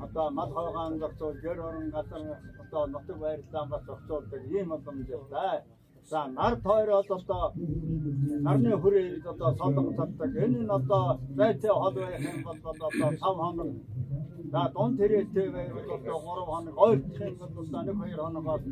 одоо 0.04 0.30
мал 0.30 0.50
хойгаан 0.56 0.98
зохицуул 0.98 1.36
гэр 1.44 1.58
орон 1.68 1.90
газар 1.90 2.22
одоо 2.62 2.86
нутаг 2.86 3.18
байрлалаа 3.18 3.66
бас 3.72 3.82
зохицуулдаг 3.86 4.42
ийм 4.56 4.68
боломжтой. 4.68 5.60
За 6.10 6.26
нар 6.26 6.54
тойроод 6.66 7.10
одоо 7.10 7.52
нарны 8.46 8.72
хүрээлд 8.82 9.26
одоо 9.32 9.50
солонгос 9.58 9.96
татдаг. 9.96 10.30
Энэ 10.44 10.58
нь 10.64 10.70
одоо 10.78 11.20
зайтай 11.36 11.70
хол 11.70 11.94
байх 11.94 12.20
юм 12.30 12.42
бол 12.44 12.58
одоо 12.72 12.90
5 12.90 13.20
хоног. 13.20 13.68
За 14.52 14.62
дун 14.74 14.96
тэрэгтэй 14.98 15.48
байвал 15.54 15.90
одоо 15.96 16.18
3 16.18 16.46
хоног, 16.50 16.76
ойртох 16.86 17.20
юм 17.20 17.36
бол 17.38 17.66
одоо 17.80 17.80
1 17.80 18.14
2 18.14 18.16
хоногоос 18.16 18.62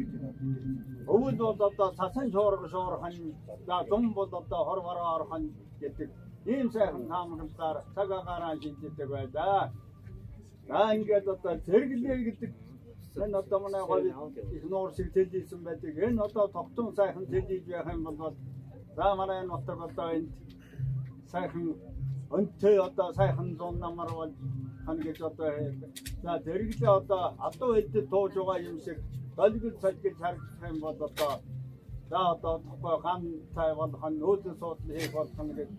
өвөл 1.14 1.36
бол 1.36 1.62
одоо 1.70 1.88
цасан 1.98 2.26
шуурга 2.34 2.68
шуурхан. 2.68 3.14
За 3.66 3.76
зам 3.88 4.12
бол 4.12 4.30
одоо 4.40 4.60
хор 4.64 4.80
бороо 4.86 5.08
орхон 5.16 5.42
гэдэг 5.80 6.08
ийм 6.46 6.70
сайхан 6.72 7.04
таамагтаар 7.08 7.76
цаг 7.94 8.10
агаараа 8.10 8.54
шинждэг 8.62 9.08
байлаа. 9.14 9.72
За 10.68 10.94
ингээд 10.96 11.28
одоо 11.34 11.54
зэрэглээ 11.66 12.18
гэдэг 12.26 12.50
Энэ 13.24 13.36
одоо 13.38 13.58
манай 13.60 13.82
гоё 13.82 14.30
их 14.56 14.64
нуур 14.70 14.92
шиг 14.96 15.12
тэлжсэн 15.12 15.60
байдаг. 15.64 15.96
Энэ 16.06 16.22
одоо 16.26 16.46
тогтун 16.56 16.94
сайхан 16.94 17.26
тэлж 17.26 17.64
байх 17.66 17.86
юм 17.94 18.04
бол 18.04 18.34
за 18.96 19.14
манай 19.16 19.38
энэ 19.40 19.50
нутаг 19.50 19.78
одоо 19.88 20.08
энд 20.16 20.28
сайхан 21.32 21.64
өнтөө 22.36 22.74
одоо 22.88 23.08
сайхан 23.18 23.48
зун 23.58 23.78
намар 23.78 24.10
бол 24.20 24.32
хан 24.88 24.98
гэж 25.05 25.18
одоо 25.31 25.51
за 26.22 26.33
дэргэлээ 26.46 26.92
одоо 27.01 27.22
адуу 27.46 27.70
хэлдэд 27.74 28.07
тууж 28.12 28.35
байгаа 28.37 28.59
юм 28.70 28.79
шиг 28.87 28.98
долгил 29.37 29.74
салгил 29.83 30.16
харагдах 30.20 30.62
юм 30.70 30.79
бол 30.85 30.98
одоо 31.09 31.33
за 32.11 32.18
одоо 32.35 32.55
тохой 32.66 32.96
ган 33.07 33.22
цай 33.55 33.70
бол 33.81 33.92
хан 34.01 34.14
нөөдөн 34.18 34.57
суудлын 34.61 34.96
хийх 34.98 35.12
болох 35.12 35.40
нь 35.44 35.57
гэж 35.59 35.70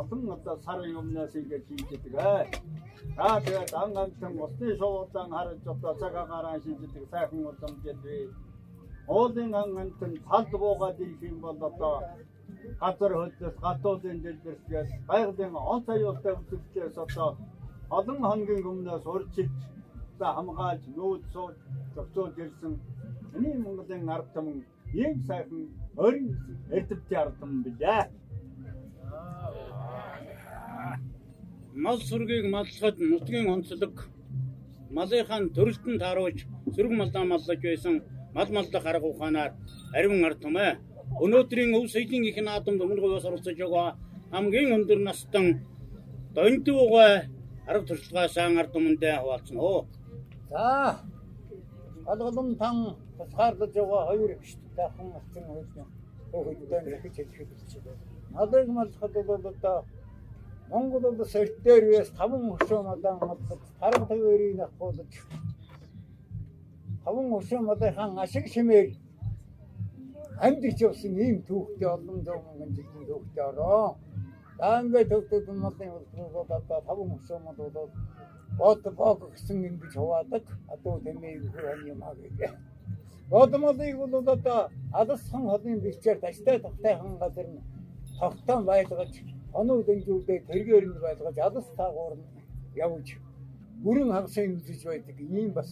олон 0.00 0.22
одоо 0.36 0.56
сарын 0.64 0.98
өмнөөс 1.00 1.34
ингэж 1.40 1.64
хийждэг 1.68 2.14
аа. 2.18 2.44
За 3.16 3.28
тэгээд 3.44 3.72
ан 3.82 3.90
ганцхан 3.96 4.34
усны 4.44 4.68
шуудан 4.80 5.28
харж 5.36 5.62
одоо 5.74 5.92
цаг 6.00 6.14
агаараа 6.22 6.58
шийддэг 6.64 7.04
сайхан 7.12 7.46
удам 7.50 7.72
гэдвээ. 7.84 8.24
Уулын 9.16 9.54
ан 9.60 9.68
ганцхан 9.76 10.12
талд 10.28 10.50
буугаад 10.62 10.98
ирэх 11.04 11.22
юм 11.30 11.38
бол 11.44 11.58
одоо 11.70 11.96
газар 12.82 13.12
хөлдөөс 13.18 13.56
гатуудын 13.64 14.18
дэлбэрсгээс 14.24 14.90
байгалийн 15.08 15.54
он 15.72 15.80
цаюултай 15.86 16.32
үзэгдлээс 16.40 16.96
одоо 17.06 17.30
олон 17.96 18.18
хоногийн 18.28 18.64
өмнөөс 18.72 19.04
урьдчилж 19.12 19.58
за 20.18 20.26
хамгаалж 20.36 20.84
нүүд 20.96 21.22
сууж 21.32 21.56
зохицуулж 21.94 22.36
ирсэн 22.44 22.74
энэ 23.36 23.62
Монголын 23.64 24.08
ард 24.16 24.28
түмэн 24.34 24.58
ийм 25.00 25.14
сайхан 25.28 25.62
орин 26.04 26.26
эрдэвтийн 26.76 27.20
ард 27.22 27.34
түмэн 27.40 27.60
билээ. 27.64 28.04
мал 31.84 31.98
сүргийг 32.08 32.44
маллахад 32.56 32.96
нутгийн 33.10 33.46
онцлог 33.54 33.94
малынхаа 34.96 35.40
төрөлтөнд 35.56 36.00
тааруулж 36.02 36.40
сөрөг 36.74 36.92
малдаа 37.00 37.24
маллаж 37.32 37.60
байсан 37.68 37.94
мал 38.36 38.48
маллах 38.56 38.84
арга 38.90 39.08
ухаанаар 39.12 39.52
ариун 39.96 40.24
ард 40.28 40.40
түмэ 40.44 40.66
өнөөдрийн 41.24 41.76
өв 41.78 41.86
соёлын 41.94 42.24
их 42.30 42.38
наадамд 42.48 42.82
өмнө 42.84 43.00
говьос 43.02 43.28
оролцож 43.28 43.56
байгаа 43.58 43.88
хамгийн 44.32 44.74
өндөр 44.76 45.00
настан 45.08 45.46
донтуугай 46.34 47.14
арга 47.68 47.86
туршлагаа 47.86 48.28
сайн 48.28 48.58
ард 48.58 48.72
түмэндээ 48.72 49.16
хуваалцсан 49.20 49.58
оо. 49.70 49.80
За 50.50 50.64
алгалан 52.12 52.56
тан 52.62 52.76
тусгаарлаж 53.16 53.72
байгаа 53.74 54.02
хоёр 54.08 54.30
ихтэй 54.32 54.88
хан 54.96 55.08
алцсан 55.18 55.44
хөлнө 55.48 55.84
хөлдөө 56.32 56.80
нэхэж 56.92 57.14
хэлэх 57.16 57.48
гэж 57.60 57.72
байна. 57.84 58.02
Надад 58.34 58.68
маллахад 58.68 59.14
бол 59.30 59.46
одоо 59.52 59.84
Монгол 60.70 61.04
улс 61.08 61.34
эрт 61.34 61.56
дээр 61.64 61.84
үес 61.90 62.08
таван 62.18 62.42
хөшөө 62.52 62.80
малан 62.88 63.16
маллаж 63.20 63.60
таран 63.80 64.04
тавэрийг 64.08 64.60
ахуулж 64.66 65.12
таван 67.04 67.26
хөшөө 67.32 67.60
малынхан 67.68 68.18
ашиг 68.24 68.46
шимээр 68.54 68.88
амьдч 70.44 70.78
явсан 70.88 71.14
ийм 71.24 71.36
түүхтэй 71.48 71.88
олон 71.96 72.18
зуун 72.26 72.44
мянган 72.46 72.70
жилийн 72.76 73.04
түүхтэй 73.08 73.44
ороо. 73.50 73.96
Ингээд 74.58 75.08
төвтэй 75.08 75.40
малын 75.54 75.90
улсууд 75.96 76.50
одоо 76.50 76.80
таван 76.86 77.08
хөшөө 77.14 77.38
мал 77.46 77.58
бол 77.58 77.90
бод 78.58 78.82
бог 78.98 79.18
гэсэн 79.32 79.64
ингэж 79.68 79.94
хуваадаг. 79.94 80.44
Одоо 80.74 80.98
тэмээ 81.04 81.34
хань 81.54 81.86
юм 81.86 82.02
аа 82.02 82.14
гэх. 82.38 82.54
Бод 83.30 83.52
малыг 83.54 83.96
бол 83.96 84.14
одоо 84.18 84.70
алс 84.92 85.22
хан 85.30 85.44
холын 85.46 85.78
бичээр 85.80 86.18
таштай 86.18 86.58
тогтайхан 86.58 87.18
газар 87.22 87.46
нь 87.46 87.62
тогтоон 88.18 88.64
байлгаж 88.64 89.12
оноо 89.52 89.82
дэнжүүдээ 89.82 90.38
тэргээрнд 90.48 90.98
байлгаж 91.06 91.36
алс 91.38 91.68
таагуур 91.78 92.14
нь 92.18 92.26
явж 92.74 93.06
бүрэн 93.84 94.10
хагасын 94.12 94.56
үзэж 94.58 94.80
байдаг 94.90 95.16
ийм 95.20 95.50
бас 95.58 95.70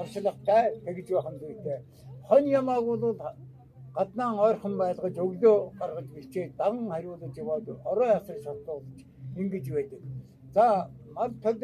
оршлагтай 0.00 0.64
тэгж 0.84 1.08
байхын 1.12 1.36
зүйтэй 1.40 1.78
хон 2.28 2.44
ямааг 2.60 2.84
бол 2.88 3.04
гаднаан 3.96 4.38
ойрхон 4.46 4.74
байлгаж 4.82 5.16
өглөө 5.24 5.56
гаргаж 5.80 6.06
бичээд 6.16 6.56
дан 6.60 6.74
хариулж 6.90 7.36
яваад 7.42 7.66
орой 7.90 8.12
асар 8.18 8.38
шатлуулж 8.44 8.98
ингэж 9.40 9.66
байдаг. 9.76 10.00
За 10.54 10.64
мал 11.16 11.32
тод 11.44 11.60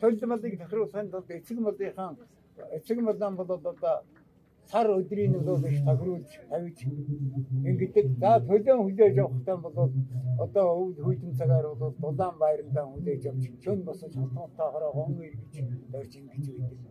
төлд 0.00 0.22
малыг 0.30 0.58
тохируулсан 0.60 1.10
тулд 1.10 1.30
эцэг 1.30 1.58
малынхаа 1.66 2.16
эцэг 2.76 2.98
малан 3.00 3.36
бол 3.36 3.50
одоо 3.52 3.74
сар 4.70 4.86
өдрийн 4.90 5.32
бол 5.46 5.64
их 5.64 5.84
тохируулж 5.84 6.30
тавьж 6.50 6.78
ингэдэг. 7.68 8.06
За 8.20 8.30
төлөө 8.48 8.76
хүлээж 8.82 9.16
авахтаа 9.18 9.56
бол 9.56 9.90
одоо 10.44 10.66
өвд 10.82 10.98
хүйтэн 11.06 11.32
цагаар 11.38 11.66
бол 11.74 11.94
дулаан 12.02 12.36
байрандаа 12.38 12.86
хүлээж 12.92 13.22
авч 13.30 13.44
чөн 13.62 13.78
босож 13.86 14.12
хатгалтайхаараа 14.14 14.92
гон 14.98 15.12
эргэж 15.26 15.54
дөрж 15.92 16.12
ингэж 16.18 16.46
байдаг. 16.58 16.84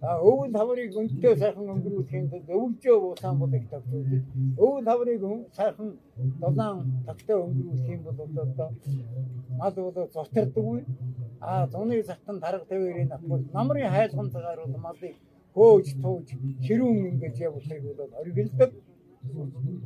А 0.00 0.10
өвд 0.30 0.52
хаврыг 0.58 0.92
өнтөө 1.00 1.34
сайхан 1.42 1.66
өнгөрүүлэхийн 1.74 2.26
тулд 2.30 2.48
өвчөө 2.62 2.96
буусан 3.04 3.34
бол 3.38 3.54
их 3.58 3.66
тохируулж. 3.72 4.24
Өвд 4.64 4.86
хаврыг 4.90 5.22
сайхан 5.58 5.88
дулаан 6.42 6.76
тогтоо 7.06 7.38
өнгөрүүлэх 7.46 7.88
юм 7.94 8.02
бол 8.06 8.18
одоо 8.24 8.68
мал 9.60 9.74
бол 9.76 10.08
зотардаггүй. 10.14 10.80
А 11.40 11.66
зуны 11.68 12.02
сахтан 12.02 12.40
дарга 12.40 12.64
тавирын 12.66 13.12
авах 13.12 13.42
намрын 13.52 13.90
хайлган 13.90 14.30
цагаар 14.30 14.58
бол 14.66 14.80
малыг 14.86 15.14
хөөж 15.54 15.86
тууж 16.02 16.28
хэрүүн 16.66 16.98
ингэж 17.10 17.36
явуулахыг 17.48 17.84
бол 17.98 18.12
оргилдог. 18.20 18.70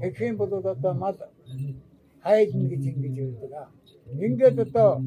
Тэгэх 0.01 0.21
юм 0.31 0.37
бол 0.37 0.53
одоо 0.55 0.95
мал 0.95 1.17
хайлна 2.25 2.69
гэж 2.73 2.83
ингэж 2.93 3.15
ярьдаг. 3.25 3.69
Ингээд 4.27 4.59
одоо 4.61 5.03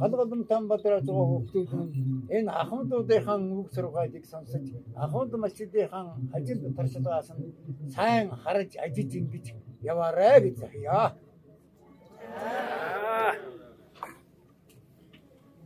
галгалм 0.00 0.44
Тамбадраа 0.44 1.00
зугаа 1.06 1.26
хөвгүүд 1.30 1.70
нь 1.76 1.92
энэ 2.36 2.50
ахмадуудынхаа 2.62 3.38
үг 3.60 3.68
сургаалыг 3.74 4.24
сонсож 4.32 4.64
ахмад 5.04 5.32
масжидынхаа 5.42 6.16
ажил 6.36 6.58
туршлагаас 6.76 7.28
нь 7.36 7.52
сайн 7.94 8.30
харж 8.42 8.70
ажиж 8.86 9.10
ингэж 9.20 9.46
яваарэ 9.82 10.40
гэж 10.44 10.56
захия. 10.62 11.14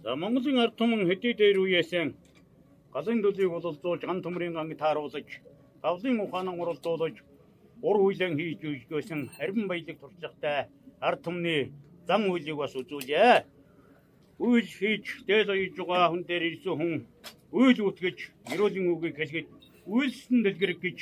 За 0.03 0.17
Монголын 0.17 0.59
ард 0.65 0.75
түмэн 0.81 1.07
хэдий 1.09 1.35
дээр 1.39 1.59
үеэсэн 1.63 2.09
галын 2.95 3.23
төлийг 3.25 3.51
бололцуулж 3.53 4.03
ган 4.05 4.21
төмрийн 4.25 4.55
ганг 4.57 4.73
тааруулж 4.83 5.31
гавлын 5.85 6.21
ухаанан 6.25 6.61
уралдуулж 6.61 7.17
ур 7.89 7.97
үйлэн 8.07 8.37
хийж 8.39 8.61
үйжсэн 8.93 9.21
харин 9.37 9.67
баялаг 9.71 9.97
туршлагатай 10.01 10.59
ард 11.01 11.21
түмний 11.27 11.73
зам 12.07 12.23
үйлийг 12.31 12.57
бас 12.63 12.75
үзүүлье. 12.81 13.45
Үйл 14.39 14.69
хийж 14.79 15.07
дээл 15.27 15.51
оёж 15.55 15.75
байгаа 15.79 16.11
хүн 16.11 16.23
дээр 16.29 16.45
ирсэн 16.51 16.75
хүн 16.79 16.95
үйл 17.59 17.79
үтгэж 17.89 18.19
эрүүлийн 18.53 18.87
үгийг 18.93 19.17
хэлгээд 19.19 19.49
үйлсэн 19.95 20.39
дэлгэрэг 20.47 20.81
гэж 20.87 20.99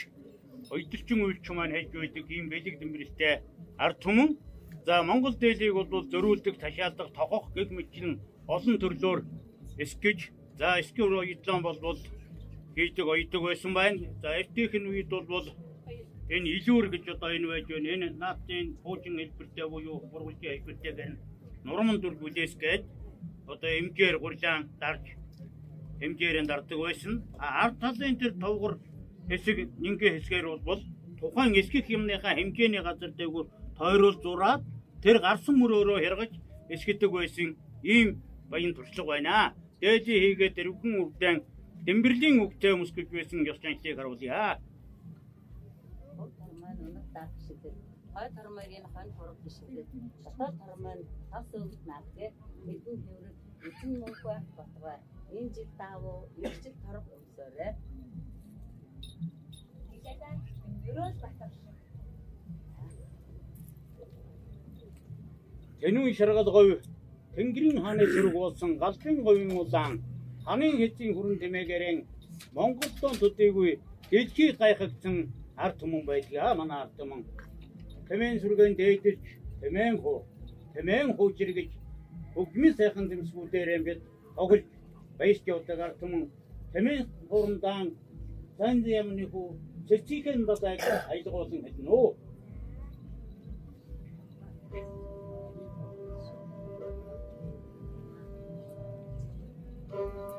ойдолчин 0.74 1.20
үйлч 1.26 1.44
маань 1.53 1.74
хайж 1.76 1.90
байдаг 1.92 2.24
ийм 2.31 2.46
бэлэг 2.53 2.74
дэмбэрэлтэй 2.81 3.35
ард 3.85 3.98
түмэн 4.05 4.31
за 4.87 5.03
Монгол 5.03 5.37
дээлийг 5.37 5.74
бол 5.76 6.09
зөрүүлдэг, 6.12 6.57
ташаалдаг, 6.64 7.09
тохох 7.12 7.53
гэх 7.55 7.70
мэт 7.70 7.92
олон 8.48 8.76
төрлөөр 8.83 9.20
эсгэж 9.85 10.18
за 10.61 10.79
эсгэр 10.81 11.12
оюутлан 11.23 11.62
болбол 11.62 11.99
хийдэг 12.77 13.07
оюудаг 13.12 13.42
байсан 13.42 13.73
байна. 13.75 13.99
За 14.23 14.29
эртнийхэн 14.40 14.85
үед 14.92 15.09
бол 15.09 15.46
энэ 16.35 16.49
илүүр 16.57 16.87
гэж 16.92 17.05
одоо 17.14 17.31
энэ 17.37 17.49
байж 17.49 17.66
байна. 17.73 17.88
Энэ 17.94 18.09
наадын 18.23 18.66
пуужин 18.83 19.16
хэлбэртэй 19.18 19.66
буюу 19.73 19.96
бургуулжийн 20.12 20.53
хэлбэртэй 20.55 20.92
гэн 20.99 21.12
нурман 21.64 21.99
дүр 22.01 22.14
бүлээс 22.20 22.55
гээд 22.62 22.83
одоо 23.53 23.70
эмгээр 23.81 24.16
гурлаан 24.20 24.62
дарж 24.83 25.05
хэмжээрэн 26.01 26.46
дарддаг 26.49 26.79
байсан. 26.85 27.14
Ард 27.38 27.77
талын 27.81 28.20
тэр 28.20 28.33
товгор 28.44 28.75
хэсэг 29.31 29.57
нингээ 29.85 30.11
хэсгээр 30.20 30.46
бол 30.68 30.81
тухайн 31.20 31.57
эсгэх 31.61 31.88
юмныхаа 31.96 32.37
хэмжээний 32.37 32.83
газар 32.85 33.12
дээгүүр 33.16 33.46
тойрол 33.79 34.16
зураад 34.25 34.62
тэр 35.05 35.16
гарсан 35.25 35.55
мөрөөрөө 35.57 35.99
хэргэж 36.05 36.33
эсгэдэг 36.75 37.11
байсан 37.16 37.49
ийм 37.83 38.09
баян 38.51 38.73
туршлага 38.77 39.09
байна. 39.12 39.55
Дээжи 39.81 40.12
хийгээд 40.23 40.55
дэрвхэн 40.57 40.95
үрдэн 41.03 41.37
Дэмбэрлийн 41.87 42.37
үгтэй 42.45 42.73
өмсгөж 42.77 43.09
байсан 43.09 43.40
ёс 43.51 43.59
заншлыг 43.62 43.97
харуулъя. 43.97 44.61
хой 48.12 48.29
тормогийн 48.37 48.87
хон 48.93 49.09
хураг 49.16 49.38
бишдэг. 49.45 49.87
Дотоод 50.25 50.55
тормоон 50.61 51.01
тас 51.31 51.47
өвд 51.57 51.81
наадгээ 51.88 52.31
хэдэн 52.64 52.99
хэврэг 53.05 53.37
эзэн 53.66 53.93
мөнгө 54.01 54.23
батгаа. 54.59 54.99
Энэ 55.37 55.51
жил 55.55 55.71
таавуу 55.81 56.19
жил 56.62 56.77
торог 56.85 57.07
өмсөөрэй. 57.16 57.73
Ерөөс 60.90 61.16
батар. 61.25 61.51
Тэнүүн 65.81 66.14
шаргал 66.19 66.51
говь 66.57 66.75
Тэнгэрийн 67.40 67.79
хааны 67.81 68.05
зэрэг 68.12 68.35
болсон 68.37 68.70
галын 68.83 69.16
говийн 69.26 69.53
улаан 69.61 69.94
ханын 70.46 70.74
хэзийн 70.81 71.12
хүрэн 71.14 71.40
тэмээгээрэн 71.42 71.98
Монголдон 72.57 73.14
төдийгүй 73.20 73.70
дэлхий 74.11 74.50
гайхагдсан 74.61 75.16
ард 75.64 75.76
түмэн 75.81 76.03
байдгаа 76.11 76.53
манай 76.61 76.79
ард 76.85 76.92
түмэн. 76.98 77.20
Тэмээн 78.09 78.40
сүргэн 78.42 78.72
дээдэж 78.81 79.20
тэмээн 79.62 79.96
хуу 80.03 80.18
тэмээн 80.74 81.09
хуучиргэж 81.16 81.70
бүгмийн 82.35 82.74
сайхан 82.79 83.07
зэмсгүүдээр 83.11 83.70
бид 83.88 84.00
тоглож 84.37 84.64
баяж 85.18 85.40
явдаг 85.55 85.79
ард 85.87 85.96
түмэн 86.00 86.22
тэмээн 86.72 87.05
хурандаан 87.31 87.88
сайн 88.59 88.79
ямны 89.00 89.24
хүү 89.33 89.48
цэцгийн 89.88 90.42
бадаг 90.48 90.81
аялгуулсан 91.12 91.61
хэдэн 91.64 91.88
үү 99.92 100.31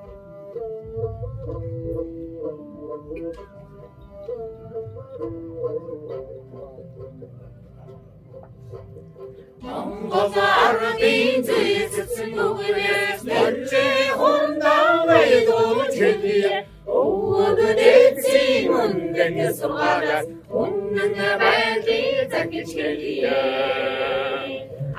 Монгол 9.62 10.36
ардын 10.66 11.38
зэцсэн 11.48 12.32
бүгээс 12.36 13.22
мөрчи 13.30 13.86
хундан 14.20 14.96
байдуулж 15.10 15.96
хэлье. 16.02 16.56
Өвгөдөөцийн 17.00 18.64
мөндөг 18.72 19.38
сургаараас 19.60 20.28
үнэн 20.62 21.14
байдгийг 21.42 22.28
захиж 22.34 22.70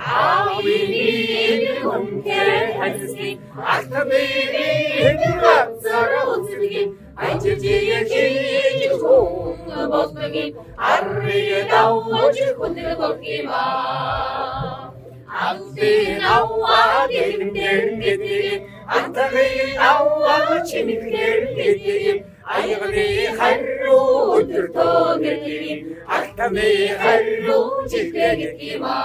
хэлье. 0.03 0.23
Аавын 0.23 1.65
хүнтэй 1.83 2.63
хасдаг 2.79 3.39
алтмын 3.73 5.21
хацар 5.43 6.13
үздэг 6.33 6.89
ажижиг 7.27 8.09
хийж 8.11 8.93
хүн 9.03 9.89
болдог 9.93 10.35
арыг 10.93 11.69
давж 11.71 12.39
хүндэг 12.59 12.99
болгийм 13.01 13.47
Антын 15.33 16.21
аваа 16.37 17.09
гэрмдэр 17.13 17.85
гэдэг 18.03 18.61
антын 18.97 19.79
аваа 19.91 20.61
чимэгдэр 20.69 21.41
гэдэг 21.57 22.19
sultanettim 24.63 25.99
Ahkami 26.07 26.87
hallu 27.03 27.87
cikredettima 27.91 28.99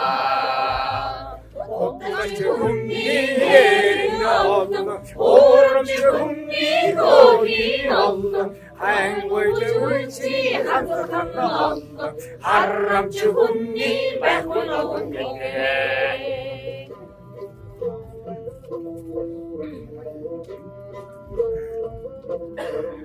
Omtuhumni 1.68 3.10
en 3.42 4.22
Allah 4.22 5.02
Ormihumni 5.18 6.94
kodin 6.98 7.90
Allah 7.92 8.48
Hangulcu 8.78 9.70
ulci 9.82 10.54
hamzatan 10.62 11.30
Allah 11.34 12.14
Harramcuhumni 12.42 14.22
behulahun 14.22 15.06
kekeh 15.14 16.38
Thank 22.58 22.86
you. 22.86 22.97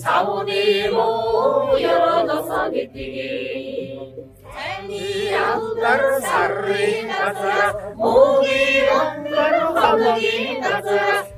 사모니 0.00 0.88
모여 0.88 2.22
너서니뛰기 2.22 3.98
셀리아우가르 4.88 6.20
사르이 6.20 7.04
나스라 7.04 7.72
모기 7.94 8.80
원가르 8.88 9.56
화목이 9.74 10.58
나스라 10.60 11.37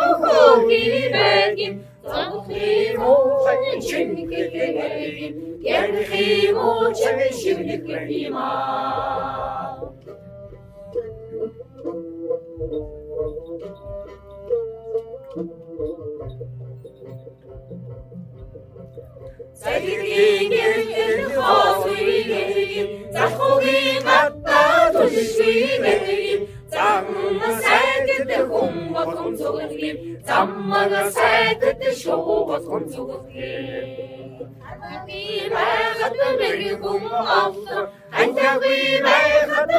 روحي 0.41 1.09
باكم 1.09 1.81
تنخيمو 2.03 3.15
شمك 3.89 4.29
كباكم 4.53 5.35
ينخيمو 5.61 6.93
شمك 6.93 7.83
كبيما 7.87 8.51
سيدين 19.53 20.53
الخاصين 21.19 22.31
تحقوا 23.13 23.59
قيمة 23.59 24.29
تجسيمهم 24.93 26.20
der 28.31 28.47
Hunger 28.49 29.05
kommt 29.05 29.37
so 29.37 29.57
ins 29.57 29.73
Leben, 29.73 30.23
zusammen 30.23 30.89
der 30.89 31.09
Zeit, 31.09 31.61
der 31.61 31.91
Show, 31.91 32.45
was 32.47 32.65
kommt 32.65 32.89
so 32.91 33.07
ins 33.07 33.33
Leben. 33.33 34.55
Ein 34.67 34.79
Tag 34.81 35.07
wie 35.07 35.49
weg 35.51 35.95
hat 36.01 36.13
der 36.13 36.33
Mädchen 36.39 36.83
Hunger 36.83 37.45
auf, 37.45 37.57
ein 38.11 38.35
Tag 38.35 38.61
wie 38.61 39.03
weg 39.03 39.49
hat 39.57 39.71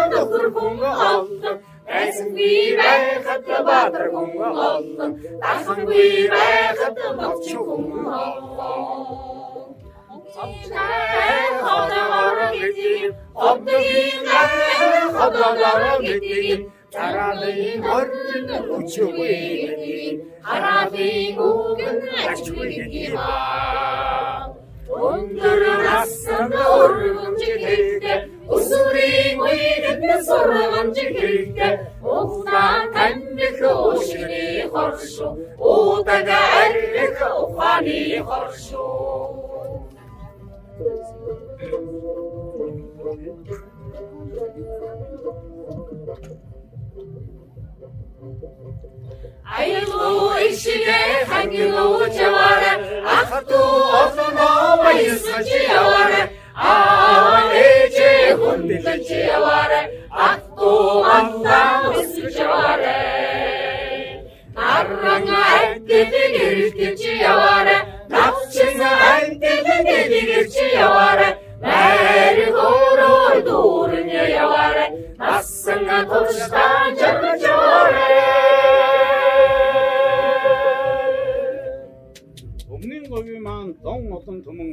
Тараалын 16.94 17.84
орчин 17.98 18.48
хүчгүй 18.68 19.36
гэдгийг, 19.62 20.18
хараалын 20.48 21.36
үгэн 21.48 22.00
ачгүй 22.32 22.68
гэдгийг. 22.76 23.14
Өндөр 25.08 25.62
насанд 25.84 26.54
өргөмж 26.56 27.42
хэрэгтэй, 27.44 28.18
усурын 28.56 29.38
үегэд 29.46 30.02
сургамж 30.28 30.98
хэрэгтэй, 30.98 31.74
ухаан 32.02 32.84
таньдах 32.96 33.60
ушгины 33.92 34.48
хоршо, 34.72 35.28
удага 35.60 36.40
арих 36.64 37.20
ухааны 37.44 38.00
хоршо. 38.28 39.41
Айлуу 49.59 50.33
ишигэ 50.49 51.29
хангилуу 51.29 52.09
чавара 52.17 52.73
ахту 53.19 53.61
осноо 54.01 54.71
баясч 54.83 55.49
явара 55.81 56.23
аа 56.57 57.53
эче 57.69 58.11
хүндэлж 58.41 59.09
явара 59.37 59.83
ахту 60.29 60.71
андаа 61.17 61.93
өсч 61.99 62.37
явара 62.41 62.97
Арран 64.73 65.29
айтгэл 65.53 66.13
гэрэлтэж 66.35 67.01
явара 67.33 67.79
навчин 68.13 68.81
айтгэл 69.13 69.69
гэрэлтэж 69.89 70.55
явара 70.87 71.29
Мэр 71.69 72.39
хөөрөөр 72.57 73.37
дүүрэн 73.47 74.09
явара 74.45 74.87
насан 75.21 75.87
туштай 76.11 76.87
жаргаж 76.99 77.43
явара 77.53 78.22
Говийн 83.13 83.43
маань 83.47 83.73
зон 83.85 84.03
олон 84.17 84.39
түмэн 84.47 84.71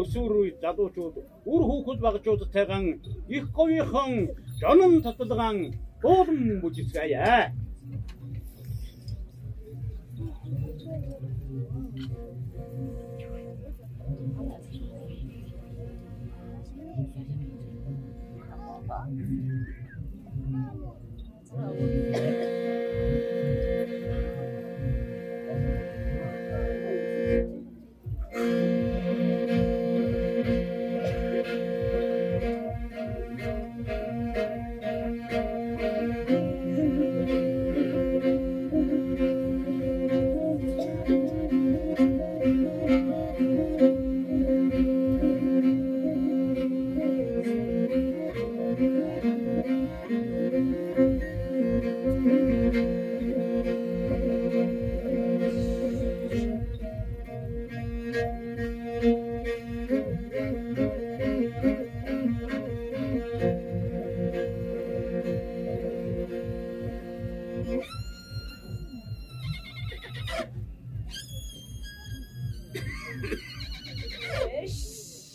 өсвөр 0.00 0.32
үе 0.40 0.50
залуучууд 0.62 1.14
үр 1.52 1.62
хүүхэд 1.68 1.98
багжуудтайгаан 2.04 2.86
их 3.36 3.44
говийнхан 3.56 4.12
жонон 4.60 4.94
татлагаан 5.04 5.58
дуулан 6.02 6.42
бүжицгээе. 6.62 7.34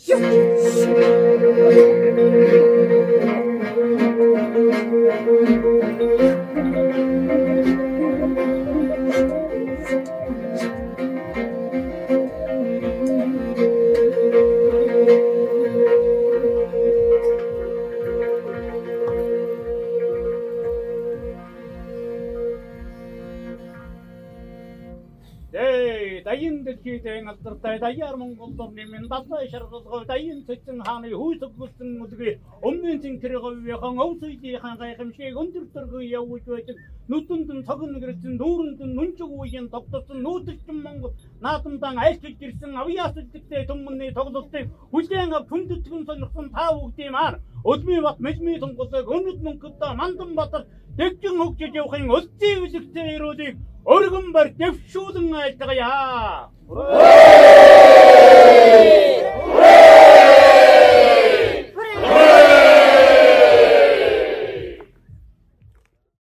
Дээ 0.06 0.49
далай 29.10 29.48
шаргалгой 29.52 30.04
даян 30.10 30.40
цэцэн 30.46 30.78
хааны 30.86 31.08
хүйсэг 31.10 31.52
гүсэн 31.58 31.88
мүдгээ 32.00 32.34
өмнөний 32.68 32.98
цэнхэрэгүйхэн 33.02 34.02
өвсөйдийн 34.04 34.76
гайхамшиг 34.80 35.40
өндөр 35.42 35.64
төргөө 35.74 36.02
явж 36.18 36.44
байдаг. 36.54 36.76
Нүдэнд 37.10 37.50
нь 37.56 37.66
цогн 37.68 37.94
гэрсэн 38.02 38.34
дүүрэнд 38.40 38.80
нь 38.86 38.94
нүнчиг 38.98 39.30
үеийн 39.34 39.66
тогтсон 39.74 40.18
нүүдэлчин 40.22 40.78
Монгол 40.84 41.14
наадамдан 41.44 41.96
айлчилж 42.04 42.40
ирсэн 42.46 42.72
авьяас 42.82 43.14
үлдэгтэй 43.20 43.62
түмний 43.66 44.10
тоглолтыг 44.18 44.64
хүлээн 44.92 45.34
авч 45.36 45.48
хүндэтгэн 45.50 46.06
сонирхсон 46.06 46.46
та 46.54 46.64
бүгдийн 46.76 47.12
маань 47.16 47.40
Өдмий 47.64 48.00
бат 48.00 48.18
мэдмий 48.24 48.58
тунгалыг 48.58 49.08
өнөд 49.16 49.38
мөнгөдөө 49.44 49.92
мандан 50.00 50.30
батар 50.34 50.62
тэгжин 50.96 51.36
хөгжиж 51.40 51.74
явахын 51.76 52.08
өлтийн 52.16 52.64
үлэгтэй 52.64 53.08
ирүүдийг 53.16 53.56
өргөн 53.84 54.32
барь 54.32 54.52
дэвшүүлэн 54.56 55.28
айлтгая. 55.42 56.48
Хүрээ! 56.68 58.00
Хүрээ! 59.44 60.09